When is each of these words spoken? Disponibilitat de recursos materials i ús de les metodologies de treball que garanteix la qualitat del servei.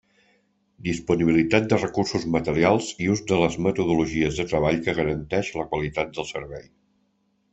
Disponibilitat 0.85 1.67
de 1.73 1.77
recursos 1.81 2.23
materials 2.35 2.87
i 3.07 3.11
ús 3.15 3.21
de 3.33 3.39
les 3.43 3.59
metodologies 3.67 4.41
de 4.41 4.47
treball 4.53 4.81
que 4.87 4.95
garanteix 5.01 5.55
la 5.61 5.67
qualitat 5.75 6.17
del 6.17 6.29
servei. 6.33 6.67